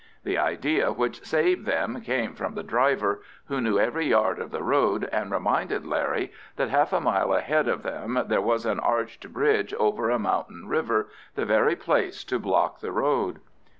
[0.23, 4.63] The idea which saved them came from the driver, who knew every yard of the
[4.63, 9.31] road, and reminded Larry that half a mile ahead of them there was an arched
[9.31, 13.41] bridge over a mountain river, the very place to block the road.